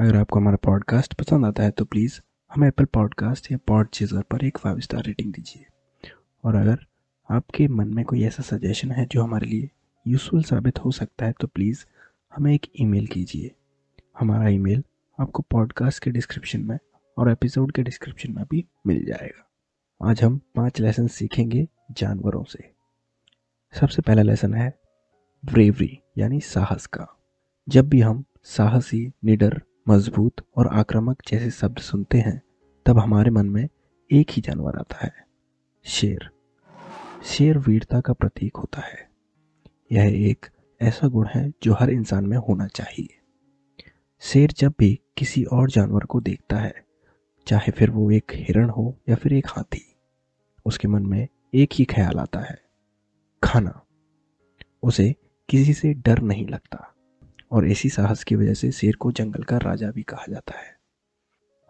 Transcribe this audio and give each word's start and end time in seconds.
अगर 0.00 0.16
आपको 0.16 0.38
हमारा 0.38 0.56
पॉडकास्ट 0.56 1.14
पसंद 1.14 1.44
आता 1.46 1.62
है 1.62 1.70
तो 1.70 1.84
प्लीज़ 1.84 2.20
हमें 2.54 2.66
एप्पल 2.68 2.84
पॉडकास्ट 2.84 3.50
या 3.52 3.58
पॉड 3.66 3.88
चीज़र 3.88 4.22
पर 4.22 4.44
एक 4.44 4.58
फाइव 4.58 4.80
स्टार 4.80 5.02
रेटिंग 5.04 5.32
दीजिए। 5.32 5.66
और 6.44 6.54
अगर 6.54 6.86
आपके 7.30 7.68
मन 7.68 7.88
में 7.88 8.04
कोई 8.04 8.22
ऐसा 8.24 8.42
सजेशन 8.42 8.90
है 8.90 9.06
जो 9.06 9.22
हमारे 9.22 9.46
लिए 9.46 9.70
यूज़फुल 10.06 10.42
साबित 10.42 10.78
हो 10.78 10.90
सकता 10.90 11.26
है 11.26 11.34
तो 11.40 11.46
प्लीज़ 11.46 11.84
हमें 12.36 12.52
एक 12.54 12.66
ईमेल 12.80 13.06
कीजिए। 13.06 13.50
हमारा 14.18 14.48
ईमेल 14.48 14.82
आपको 15.18 15.42
पॉडकास्ट 15.42 16.02
के 16.04 16.10
डिस्क्रिप्शन 16.10 16.60
में 16.60 16.78
और 17.18 17.30
एपिसोड 17.30 17.72
के 17.72 17.82
डिस्क्रिप्शन 17.82 18.32
में 18.32 18.44
भी 18.50 18.64
मिल 18.86 19.04
जाएगा। 19.04 19.48
आज 20.00 20.22
हम 20.22 20.40
पाँच 20.54 20.80
लेसन 20.80 21.06
सीखेंगे 21.06 21.68
जानवरों 21.92 22.44
से। 22.44 22.70
सबसे 23.72 24.02
पहला 24.02 24.22
लेसन 24.22 24.54
है 24.54 24.72
ब्रेवरी 25.44 25.98
यानी 26.18 26.40
साहस 26.40 26.86
का। 26.86 27.16
जब 27.68 27.88
भी 27.88 28.00
हम 28.00 28.24
साहसी, 28.44 29.12
निडर 29.24 29.62
मज़बूत 29.88 30.34
और 30.56 30.66
आक्रामक 30.66 31.22
जैसे 31.28 31.50
शब्द 31.50 31.78
सुनते 31.78 32.18
हैं, 32.18 32.42
तब 32.86 32.98
हमारे 32.98 33.30
मन 33.30 33.46
में 33.46 33.68
एक 34.12 34.30
ही 34.30 34.42
जानवर 34.42 34.76
आता 34.78 34.96
है, 35.02 35.12
शेर। 35.84 36.30
शेर 37.24 37.58
वीरता 37.58 38.00
का 38.00 38.12
प्रतीक 38.12 38.56
होता 38.56 38.80
है। 38.80 39.10
यह 39.92 40.30
एक 40.30 40.46
ऐसा 40.80 41.08
गुण 41.08 41.28
है 41.34 41.52
जो 41.62 41.74
हर 41.74 41.90
इंसान 41.90 42.26
में 42.26 42.36
होना 42.36 42.66
चाहिए। 42.66 43.18
शेर 44.20 44.52
जब 44.52 44.74
भी 44.78 45.00
किसी 45.16 45.44
और 45.44 45.70
जानवर 45.70 46.00
को 46.00 46.20
देखता 46.20 46.56
है, 46.56 46.84
चाहे 47.46 47.70
फिर 47.70 47.90
वो 47.90 48.10
एक 48.10 48.32
हिरण 48.34 48.70
हो 48.70 48.98
या 49.08 49.16
फिर 49.16 49.32
एक 49.32 49.46
हाथी, 49.48 49.96
उसके 50.66 50.88
मन 50.88 51.06
में 51.06 51.28
एक 51.54 51.70
ही 51.72 51.84
ख्याल 51.84 52.18
आता 52.18 52.40
है, 52.40 52.62
खाना। 53.44 53.86
उसे 54.82 55.14
किसी 55.48 55.74
से 55.74 55.94
डर 55.94 56.18
नहीं 56.18 56.46
लगता। 56.48 56.89
और 57.52 57.66
इसी 57.66 57.88
साहस 57.88 58.24
की 58.24 58.36
वजह 58.36 58.54
से 58.54 58.72
शेर 58.72 58.96
को 58.96 59.12
जंगल 59.12 59.42
का 59.42 59.56
राजा 59.56 59.90
भी 59.90 60.02
कहा 60.02 60.24
जाता 60.30 60.58
है। 60.58 60.78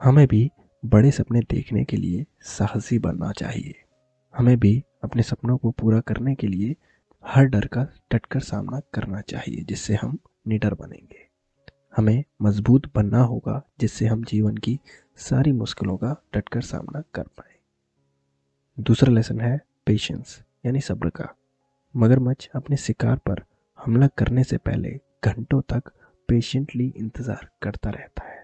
हमें 0.02 0.26
भी 0.26 0.50
बड़े 0.84 1.10
सपने 1.10 1.40
देखने 1.40 1.84
के 1.84 1.96
लिए 1.96 2.26
साहसी 2.40 2.98
बनना 2.98 3.32
चाहिए। 3.32 3.74
हमें 4.36 4.58
भी 4.58 4.84
अपने 5.04 5.22
सपनों 5.22 5.56
को 5.56 5.70
पूरा 5.70 6.00
करने 6.00 6.34
के 6.34 6.46
लिए 6.46 6.76
हर 7.24 7.44
डर 7.44 7.66
का 7.66 7.88
डटकर 8.12 8.40
सामना 8.40 8.80
करना 8.80 9.20
चाहिए, 9.20 9.64
जिससे 9.64 9.94
हम 9.94 10.18
निडर 10.48 10.74
बनेंगे। 10.74 11.28
हमें 11.96 12.24
मज़बूत 12.42 12.94
बनना 12.94 13.22
होगा, 13.22 13.62
जिससे 13.80 14.06
हम 14.06 14.24
जीवन 14.24 14.56
की 14.56 14.80
सारी 15.16 15.52
मुश्किलों 15.52 15.96
का 15.96 16.24
डटकर 16.34 16.60
सामना 16.60 17.02
कर 17.14 17.22
पाए। 17.22 17.56
दूसरा 18.80 19.12
लेसन 19.12 19.40
है 19.40 19.60
पेशेंस 19.86 20.42
यानी 20.66 20.80
सब्र 20.80 21.10
का। 21.10 21.36
मगरमच्छ 21.96 22.48
अपने 22.54 22.76
शिकार 22.76 23.16
पर 23.16 23.44
हमला 23.78 24.06
करने 24.06 24.44
से 24.44 24.56
पहले 24.56 25.00
घंटों 25.22 25.60
तक 25.68 25.90
पेशेंटली 26.28 26.86
इंतज़ार 26.88 27.48
करता 27.62 27.90
रहता 27.90 28.24
है। 28.24 28.38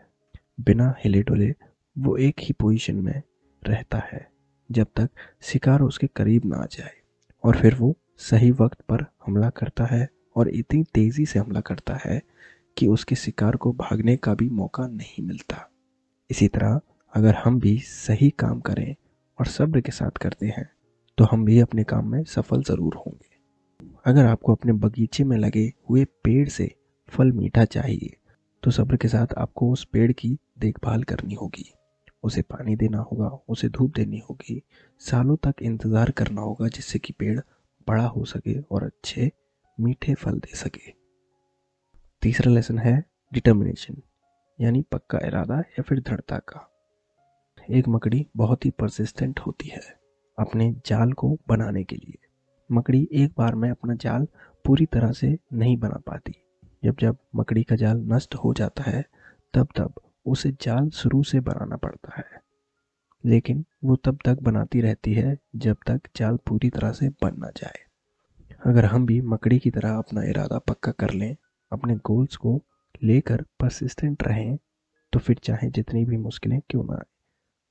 बिना 0.58 0.94
हिले 0.98 1.22
डुले 1.22 1.54
वो 1.96 2.16
एक 2.18 2.40
ही 2.40 2.52
पोजीशन 2.52 2.96
में 2.96 3.22
रहता 3.62 3.98
है, 4.04 4.26
जब 4.70 4.86
तक 4.96 5.08
शिकार 5.42 5.82
उसके 5.82 6.06
करीब 6.06 6.44
ना 6.44 6.56
आ 6.56 6.66
जाए 6.70 6.94
और 7.44 7.56
फिर 7.56 7.74
वो 7.74 7.94
सही 8.20 8.50
वक्त 8.52 8.80
पर 8.82 9.04
हमला 9.26 9.50
करता 9.52 9.84
है 9.84 10.08
और 10.36 10.48
इतनी 10.50 10.82
तेज़ी 10.94 11.26
से 11.26 11.38
हमला 11.38 11.60
करता 11.62 11.98
है 12.04 12.20
कि 12.76 12.86
उसके 12.86 13.14
शिकार 13.16 13.56
को 13.56 13.72
भागने 13.74 14.16
का 14.16 14.34
भी 14.34 14.48
मौका 14.50 14.86
नहीं 14.86 15.24
मिलता। 15.26 15.68
इसी 16.30 16.48
तरह 16.48 16.80
अगर 17.14 17.34
हम 17.34 17.58
भी 17.60 17.76
सही 17.80 18.30
काम 18.38 18.60
करें 18.60 18.94
और 19.38 19.46
सब्र 19.46 19.80
के 19.80 19.92
साथ 19.92 20.18
करते 20.18 20.46
हैं 20.48 20.68
तो 21.18 21.24
हम 21.24 21.44
भी 21.44 21.58
अपने 21.60 21.84
काम 21.84 22.10
में 22.12 22.22
सफल 22.26 22.62
ज़रूर 22.62 22.94
होंगे। 22.96 23.35
अगर 24.06 24.26
आपको 24.26 24.52
अपने 24.52 24.72
बगीचे 24.72 25.24
में 25.24 25.36
लगे 25.36 25.62
हुए 25.88 26.04
पेड़ 26.24 26.48
से 26.48 26.70
फल 27.08 27.30
मीठा 27.32 27.64
चाहिए 27.64 28.16
तो 28.62 28.70
सब्र 28.70 28.96
के 28.96 29.08
साथ 29.08 29.32
आपको 29.38 29.70
उस 29.72 29.84
पेड़ 29.84 30.10
की 30.12 30.28
देखभाल 30.58 31.02
करनी 31.02 31.34
होगी। 31.34 31.64
उसे 32.24 32.42
पानी 32.42 32.76
देना 32.76 32.98
होगा, 33.00 33.28
उसे 33.48 33.68
धूप 33.68 33.92
देनी 33.94 34.18
होगी, 34.18 34.62
सालों 35.00 35.36
तक 35.36 35.62
इंतज़ार 35.62 36.10
करना 36.10 36.40
होगा 36.40 36.68
जिससे 36.68 36.98
कि 36.98 37.12
पेड़ 37.12 37.38
बड़ा 37.88 38.04
हो 38.04 38.24
सके 38.24 38.58
और 38.60 38.84
अच्छे 38.84 39.30
मीठे 39.78 40.14
फल 40.14 40.38
दे 40.38 40.56
सके। 40.56 40.92
तीसरा 42.22 42.52
लेसन 42.52 42.78
है 42.78 43.02
डिटर्मिनेशन, 43.32 43.96
यानी 44.58 44.82
पक्का 44.82 45.18
इरादा 45.26 45.58
या 45.58 45.82
फिर 45.82 46.00
दृढ़ता 46.00 46.38
का। 46.48 46.68
एक 47.70 47.88
मकड़ी 47.88 48.26
बहुत 48.36 48.64
ही 48.64 48.70
परसिस्टेंट 48.70 49.40
होती 49.40 49.68
है 49.68 49.82
अपने 50.38 50.72
जाल 50.86 51.12
को 51.12 51.36
बनाने 51.48 51.84
के 51.84 51.96
लिए। 51.96 52.18
मकड़ी 52.72 53.08
एक 53.12 53.32
बार 53.38 53.54
में 53.54 53.70
अपना 53.70 53.94
जाल 53.94 54.26
पूरी 54.64 54.86
तरह 54.86 55.12
से 55.12 55.38
नहीं 55.52 55.76
बना 55.76 56.00
पाती। 56.06 56.34
जब 56.84 56.96
जब 57.00 57.16
मकड़ी 57.36 57.62
का 57.62 57.76
जाल 57.76 57.98
नष्ट 58.06 58.34
हो 58.34 58.52
जाता 58.54 58.82
है, 58.82 59.04
तब 59.54 59.68
तब 59.76 59.94
उसे 60.26 60.50
जाल 60.62 60.90
शुरू 60.90 61.22
से 61.22 61.40
बनाना 61.40 61.76
पड़ता 61.76 62.12
है। 62.16 62.24
लेकिन 63.24 63.64
वो 63.84 63.96
तब 63.96 64.18
तक 64.24 64.38
बनाती 64.42 64.80
रहती 64.80 65.14
है 65.14 65.36
जब 65.56 65.76
तक 65.86 66.00
जाल 66.16 66.36
पूरी 66.36 66.70
तरह 66.70 66.92
से 66.92 67.08
बन 67.08 67.34
ना 67.38 67.50
जाए। 67.56 67.78
अगर 68.66 68.84
हम 68.84 69.06
भी 69.06 69.20
मकड़ी 69.20 69.58
की 69.58 69.70
तरह 69.70 69.96
अपना 69.96 70.22
इरादा 70.22 70.58
पक्का 70.58 70.92
कर 70.92 71.10
लें, 71.10 71.36
अपने 71.72 71.96
गोल्स 71.96 72.36
को 72.36 72.60
लेकर 73.02 73.42
परसिस्टेंट 73.60 74.22
रहें 74.22 74.56
तो 75.12 75.18
फिर 75.18 75.36
चाहे 75.36 75.70
जितनी 75.70 76.04
भी 76.04 76.16
मुश्किलें 76.16 76.60
क्यों 76.70 76.84
ना 76.84 76.94
आए, 76.94 77.04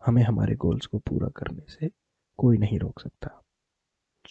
हमें 0.06 0.24
हमारे 0.24 0.56
गोल्स 0.56 0.86
को 0.86 1.00
पूरा 1.00 1.28
करने 1.28 1.64
से 1.70 1.92
कोई 2.38 2.58
नहीं 2.58 2.80
रोक 2.80 3.00
सकता। 3.00 3.42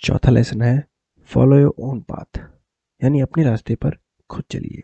चौथा 0.03 0.31
लेसन 0.31 0.62
है 0.62 0.84
फॉलो 1.31 1.59
योर 1.59 1.75
ओन 1.81 2.00
पाथ 2.00 2.38
यानी 3.03 3.21
अपने 3.21 3.44
रास्ते 3.44 3.75
पर 3.75 3.97
खुद 4.31 4.44
चलिए। 4.50 4.82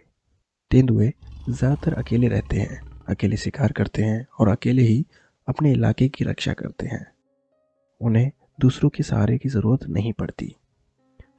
तेंदुए 0.71 1.13
ज़्यादातर 1.49 1.95
अकेले 1.95 2.29
रहते 2.29 2.57
हैं, 2.57 2.81
अकेले 3.09 3.37
शिकार 3.37 3.73
करते 3.73 4.03
हैं 4.03 4.27
और 4.39 4.49
अकेले 4.49 4.83
ही 4.83 5.05
अपने 5.49 5.73
इलाके 5.73 6.09
की 6.09 6.25
रक्षा 6.25 6.53
करते 6.53 6.87
हैं। 6.87 7.07
उन्हें 8.01 8.31
दूसरों 8.61 8.91
के 8.91 9.03
सहारे 9.03 9.39
की 9.39 9.49
ज़रूरत 9.49 9.87
नहीं 9.89 10.13
पड़ती। 10.13 10.55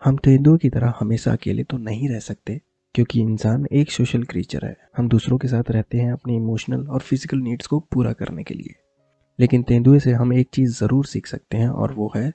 हम 0.04 0.18
तेंदुओं 0.18 0.58
की 0.58 0.70
तरह 0.70 0.94
हमेशा 1.00 1.32
अकेले 1.32 1.64
तो 1.64 1.78
नहीं 1.80 2.10
रह 2.10 2.20
सकते, 2.20 2.60
क्योंकि 2.96 3.22
इंसान 3.22 3.66
एक 3.72 3.92
सोशल 3.92 4.24
क्रीचर 4.24 4.66
है। 4.66 4.76
हम 4.98 5.08
दूसरों 5.10 5.38
के 5.38 5.48
साथ 5.48 5.72
रहते 5.72 5.98
हैं 5.98 6.12
अपनी 6.14 6.36
इमोशनल 6.36 6.88
और 6.88 7.00
फ़िज़िकल 7.00 7.38
नीड्स 7.40 7.68
को 7.68 7.80
पूरा 7.92 8.14
करने 8.14 8.44
के 8.44 8.54
लिए। 8.54 8.76
लेकिन 9.40 9.64
तेंदुए 9.64 10.00
से 10.00 10.12
हम 10.14 10.34
एक 10.34 10.50
चीज़ 10.54 10.80
ज़रूर 10.80 11.06
सीख 11.06 11.28
सकते 11.28 11.58
हैं 11.58 11.70
और 11.70 11.94
वो 11.94 12.12
है 12.16 12.32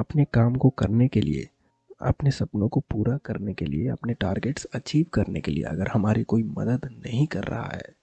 अपने 0.00 0.24
काम 0.24 0.54
को 0.54 0.68
करने 0.70 1.06
के 1.08 1.20
लिए, 1.20 1.48
अपने 2.00 2.30
सपनों 2.30 2.68
को 2.68 2.80
पूरा 2.80 3.16
करने 3.16 3.54
के 3.54 3.64
लिए, 3.64 3.88
अपने 3.88 4.14
टारगेट्स 4.14 4.64
अचीव 4.64 5.06
करने 5.14 5.40
के 5.40 5.50
लिए 5.50 5.64
अगर 5.64 5.88
हमारी 5.88 6.22
कोई 6.22 6.42
मदद 6.42 6.88
नहीं 7.06 7.26
कर 7.26 7.44
रहा 7.44 7.68
है 7.74 7.94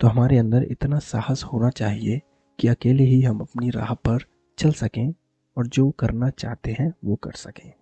तो 0.00 0.08
हमारे 0.08 0.38
अंदर 0.38 0.62
इतना 0.62 0.98
साहस 0.98 1.44
होना 1.44 1.70
चाहिए 1.70 2.20
कि 2.58 2.68
अकेले 2.68 3.04
ही 3.04 3.22
हम 3.22 3.40
अपनी 3.40 3.70
राह 3.70 3.94
पर 3.94 4.24
चल 4.58 4.72
सकें 4.72 5.14
और 5.56 5.66
जो 5.66 5.90
करना 5.90 6.30
चाहते 6.30 6.72
हैं 6.72 6.92
वो 7.04 7.16
कर 7.16 7.32
सकें। 7.32 7.72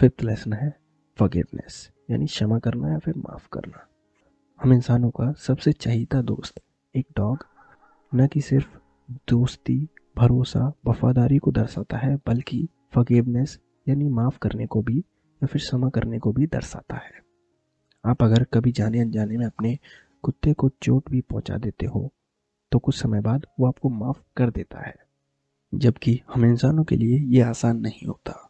फिफ्थ 0.00 0.22
लेसन 0.22 0.52
है 0.52 0.72
फॉरगिवनेस 1.18 1.90
यानी 2.10 2.26
क्षमा 2.26 2.58
करना 2.58 2.92
या 2.92 2.98
फिर 2.98 3.14
माफ़ 3.16 3.48
करना। 3.52 3.86
हम 4.60 4.72
इंसानों 4.72 5.10
का 5.10 5.32
सबसे 5.38 5.72
चाहिता 5.72 6.22
दोस्त, 6.22 6.60
एक 6.94 7.06
डॉग 7.16 7.46
न 8.12 8.26
कि 8.26 8.40
सिर्फ़ 8.40 8.78
दोस्ती 9.28 9.88
भरोसा 10.16 10.72
वफादारी 10.86 11.38
को 11.38 11.50
दर्शाता 11.52 11.96
है, 11.96 12.14
बल्कि 12.18 12.66
फगेवनेस 12.94 13.58
यानी 13.86 14.08
माफ़ 14.10 14.38
करने 14.38 14.66
को 14.66 14.82
भी 14.82 14.98
या 14.98 15.46
फिर 15.46 15.60
क्षमा 15.60 15.88
करने 15.88 16.18
को 16.18 16.32
भी 16.32 16.46
दर्शाता 16.46 16.96
है। 16.96 17.22
आप 18.04 18.22
अगर 18.22 18.44
कभी 18.44 18.72
जाने 18.72 19.00
अनजाने 19.00 19.36
में 19.36 19.46
अपने 19.46 19.78
कुत्ते 20.24 20.52
को 20.52 20.68
चोट 20.82 21.10
भी 21.10 21.20
पहुँचा 21.22 21.56
देते 21.56 21.86
हो 21.86 22.10
तो 22.72 22.78
कुछ 22.78 22.96
समय 22.96 23.20
बाद 23.20 23.46
वो 23.60 23.66
आपको 23.66 23.88
माफ़ 23.90 24.20
कर 24.36 24.50
देता 24.50 24.86
है, 24.86 24.94
जबकि 25.72 26.20
हम 26.34 26.44
इंसानों 26.44 26.84
के 26.84 26.96
लिए 26.96 27.18
ये 27.28 27.40
आसान 27.42 27.80
नहीं 27.80 28.06
होता। 28.08 28.40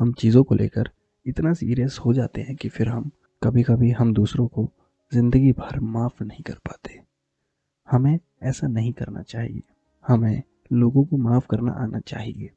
हम 0.00 0.12
चीज़ों 0.12 0.42
को 0.44 0.54
लेकर 0.54 0.90
इतना 1.26 1.52
सीरियस 1.52 1.98
हो 2.04 2.12
जाते 2.12 2.40
हैं 2.40 2.56
कि 2.56 2.68
फिर 2.68 2.88
हम 2.88 3.10
कभी 3.42 3.62
कभी 3.62 3.90
हम 3.90 4.12
दूसरों 4.14 4.46
को 4.48 4.68
ज़िंदगी 5.12 5.52
भर 5.52 5.78
माफ़ 5.80 6.22
नहीं 6.22 6.42
कर 6.42 6.54
पाते। 6.68 7.00
हमें 7.88 8.18
ऐसा 8.42 8.66
नहीं 8.66 8.92
करना 8.92 9.22
चाहिए। 9.22 9.62
हमें 10.04 10.42
लोगों 10.70 11.04
को 11.04 11.16
माफ़ 11.18 11.46
करना 11.46 11.72
आना 11.74 11.98
चाहिए। 12.00 12.50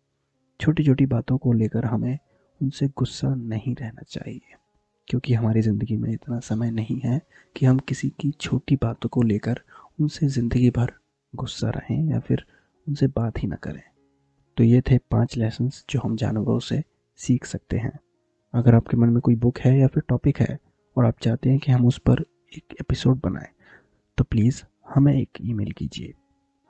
छोटी 0.59 0.83
छोटी 0.83 1.05
बातों 1.07 1.37
को 1.37 1.53
लेकर 1.53 1.85
हमें 1.85 2.17
उनसे 2.61 2.87
गुस्सा 2.89 3.33
नहीं 3.35 3.73
रहना 3.75 4.01
चाहिए, 4.03 4.55
क्योंकि 5.07 5.33
हमारी 5.33 5.61
ज़िंदगी 5.61 5.97
में 5.97 6.11
इतना 6.11 6.39
समय 6.41 6.71
नहीं 6.71 6.99
है 6.99 7.19
कि 7.55 7.65
हम 7.65 7.79
किसी 7.79 8.09
की 8.19 8.31
छोटी 8.31 8.75
बातों 8.75 9.09
को 9.09 9.21
लेकर 9.23 9.61
उनसे 9.99 10.27
ज़िंदगी 10.27 10.69
भर 10.69 10.93
गुस्सा 11.33 11.69
रहें 11.69 12.03
या 12.05 12.19
फिर 12.19 12.45
उनसे 12.87 13.07
बात 13.07 13.43
ही 13.43 13.47
ना 13.47 13.55
करें। 13.55 13.81
तो 14.57 14.63
ये 14.63 14.81
थे 14.81 14.97
पाँच 15.11 15.37
लेसन्स 15.37 15.83
जो 15.89 15.99
हम 15.99 16.15
जानवरों 16.15 16.59
से 16.59 16.83
सीख 17.19 17.45
सकते 17.45 17.77
हैं। 17.77 17.97
अगर 18.53 18.75
आपके 18.75 18.97
मन 18.97 19.09
में 19.09 19.19
कोई 19.21 19.35
बुक 19.35 19.59
है 19.59 19.77
या 19.79 19.87
फिर 19.87 20.03
टॉपिक 20.09 20.39
है 20.39 20.57
और 20.95 21.05
आप 21.05 21.19
चाहते 21.21 21.49
हैं 21.49 21.59
कि 21.59 21.71
हम 21.71 21.85
उस 21.87 21.97
पर 21.99 22.23
एक 22.53 22.75
एपिसोड 22.81 23.19
बनाएँ 23.19 23.49
तो 24.17 24.23
प्लीज़ 24.23 24.61
हमें 24.87 25.13
एक 25.13 25.37
ईमेल 25.41 25.71
कीजिए। 25.71 26.13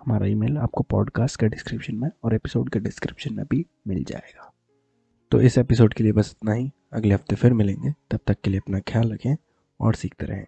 हमारा 0.07 0.25
ईमेल 0.25 0.57
आपको 0.57 0.83
पॉडकास्ट 0.83 1.39
के 1.39 1.47
डिस्क्रिप्शन 1.47 1.95
में 1.95 2.09
और 2.23 2.35
एपिसोड 2.35 2.69
के 2.69 2.79
डिस्क्रिप्शन 2.79 3.33
में 3.33 3.45
भी 3.45 3.65
मिल 3.87 4.03
जाएगा। 4.03 4.53
तो 5.31 5.41
इस 5.41 5.57
एपिसोड 5.57 5.93
के 5.93 6.03
लिए 6.03 6.13
बस 6.13 6.35
इतना 6.37 6.53
ही। 6.53 6.71
अगले 6.93 7.13
हफ़्ते 7.13 7.35
फिर 7.35 7.53
मिलेंगे। 7.53 7.93
तब 8.11 8.19
तक 8.27 8.37
के 8.43 8.49
लिए 8.49 8.59
अपना 8.59 8.79
ख्याल 8.79 9.13
रखें 9.13 9.35
और 9.79 9.95
सीखते 9.95 10.25
रहें। 10.25 10.45